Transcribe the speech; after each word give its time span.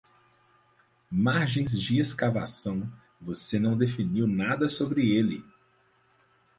Margens 1.11 1.75
de 1.79 1.99
escavação, 1.99 2.91
você 3.21 3.59
não 3.59 3.77
definiu 3.77 4.25
nada 4.25 4.67
sobre 4.67 5.07
ele. 5.15 5.45